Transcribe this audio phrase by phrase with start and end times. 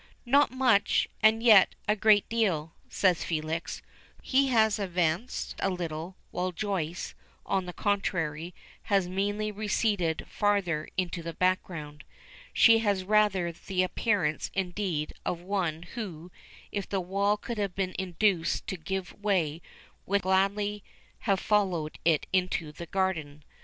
[0.25, 3.83] "Not much, and yet a great deal," says Felix.
[4.23, 7.13] He has advanced a little, while Joyce,
[7.45, 12.03] on the contrary, has meanly receded farther into the background.
[12.51, 16.31] She has rather the appearance, indeed, of one who,
[16.71, 19.61] if the wall could have been induced to give way,
[20.07, 20.83] would gladly
[21.29, 23.43] have followed it into the garden.